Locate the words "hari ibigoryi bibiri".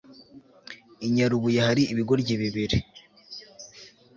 1.67-2.77